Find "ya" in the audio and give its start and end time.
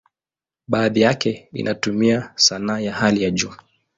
2.79-2.93, 3.23-3.31